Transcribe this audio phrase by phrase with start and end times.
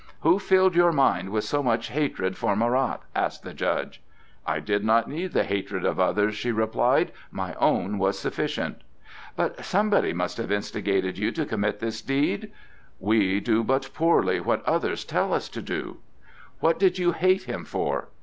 [0.21, 4.01] "Who filled your mind with so much hatred for Marat?" asked the judge.
[4.47, 8.81] "I did not need the hatred of others," she replied; "my own was sufficient."
[9.35, 12.51] "But somebody must have instigated you to commit this deed?"
[12.99, 15.97] "We do but poorly what others tell us to do."
[16.61, 18.07] "What did you hate him for?"